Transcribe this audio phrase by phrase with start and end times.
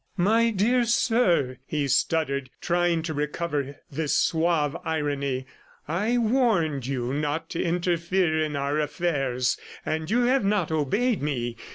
[0.17, 5.45] "My dear sir," he stuttered, trying to recover this suave irony,
[5.87, 11.55] "I warned you not to interfere in our affairs and you have not obeyed me.